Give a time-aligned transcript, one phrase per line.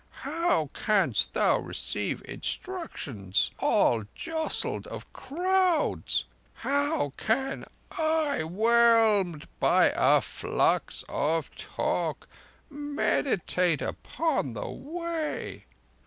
[0.25, 6.25] How canst thou receive instruction all jostled of crowds?
[6.55, 12.27] How can I, whelmed by a flux of talk,
[12.67, 15.65] meditate upon the Way?"